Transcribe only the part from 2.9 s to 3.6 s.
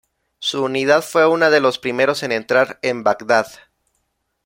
Bagdad.